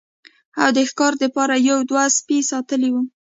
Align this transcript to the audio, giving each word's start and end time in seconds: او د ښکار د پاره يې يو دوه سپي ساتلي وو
او 0.61 0.69
د 0.77 0.79
ښکار 0.89 1.13
د 1.21 1.23
پاره 1.35 1.57
يې 1.59 1.65
يو 1.69 1.79
دوه 1.89 2.03
سپي 2.17 2.37
ساتلي 2.51 2.89
وو 2.91 3.01